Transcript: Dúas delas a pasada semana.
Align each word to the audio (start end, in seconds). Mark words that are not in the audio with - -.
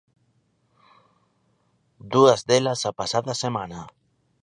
Dúas 2.13 2.39
delas 2.49 2.81
a 2.89 2.91
pasada 2.99 3.33
semana. 3.43 3.81